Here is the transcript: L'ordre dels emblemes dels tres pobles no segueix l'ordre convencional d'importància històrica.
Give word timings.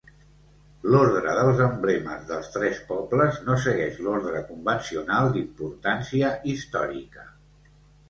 L'ordre 0.93 1.33
dels 1.39 1.61
emblemes 1.65 2.23
dels 2.31 2.49
tres 2.57 2.81
pobles 2.89 3.39
no 3.51 3.59
segueix 3.67 4.03
l'ordre 4.09 4.43
convencional 4.51 5.33
d'importància 5.39 6.37
històrica. 6.57 7.33